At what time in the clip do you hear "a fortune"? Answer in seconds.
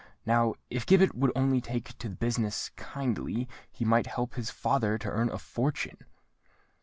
5.29-5.97